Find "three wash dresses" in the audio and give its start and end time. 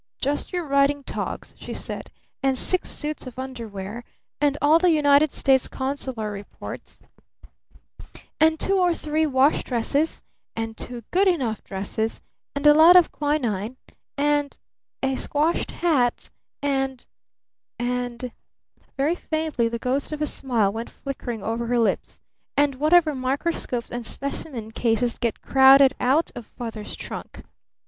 8.95-10.23